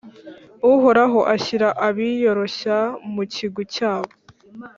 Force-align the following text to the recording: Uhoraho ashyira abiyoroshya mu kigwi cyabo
Uhoraho 0.73 1.19
ashyira 1.35 1.67
abiyoroshya 1.87 2.77
mu 3.13 3.23
kigwi 3.33 3.63
cyabo 3.75 4.11